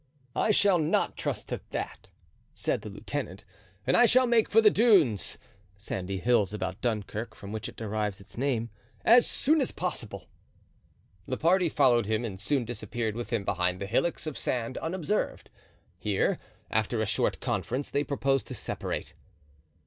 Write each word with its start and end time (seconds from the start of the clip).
"I 0.35 0.49
shall 0.49 0.79
not 0.79 1.15
trust 1.15 1.49
to 1.49 1.61
that," 1.69 2.09
said 2.53 2.81
the 2.81 2.89
lieutenant, 2.89 3.45
"and 3.85 3.95
I 3.95 4.07
shall 4.07 4.25
make 4.25 4.49
for 4.49 4.59
the 4.59 4.71
Dunes* 4.71 5.37
as 5.37 5.37
soon 5.37 5.41
as 5.41 5.41
possible." 5.41 5.75
* 5.75 5.77
Sandy 6.07 6.17
hills 6.17 6.53
about 6.55 6.81
Dunkirk, 6.81 7.35
from 7.35 7.51
which 7.51 7.69
it 7.69 7.75
derives 7.75 8.19
its 8.19 8.35
name. 8.35 8.71
The 9.05 10.17
party 11.39 11.69
followed 11.69 12.07
him 12.07 12.25
and 12.25 12.39
soon 12.39 12.65
disappeared 12.65 13.15
with 13.15 13.31
him 13.31 13.43
behind 13.45 13.79
the 13.79 13.85
hillocks 13.85 14.25
of 14.25 14.39
sand 14.39 14.79
unobserved. 14.79 15.51
Here, 15.99 16.39
after 16.71 16.99
a 16.99 17.05
short 17.05 17.39
conference, 17.39 17.91
they 17.91 18.03
proposed 18.03 18.47
to 18.47 18.55
separate. 18.55 19.13